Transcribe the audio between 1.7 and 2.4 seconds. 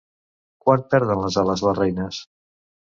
reines?